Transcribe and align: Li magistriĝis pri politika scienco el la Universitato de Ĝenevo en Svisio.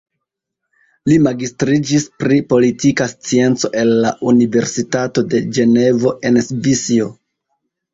Li 1.11 1.17
magistriĝis 1.27 2.07
pri 2.23 2.41
politika 2.55 3.09
scienco 3.13 3.73
el 3.85 3.95
la 4.07 4.17
Universitato 4.35 5.29
de 5.37 5.47
Ĝenevo 5.61 6.19
en 6.33 6.47
Svisio. 6.53 7.17